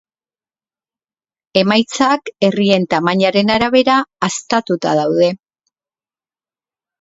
Emaitzak 1.61 2.31
herrien 2.47 2.87
tamainaren 2.95 3.53
arabera 3.57 3.99
haztatuta 4.29 4.95
daude. 5.03 5.29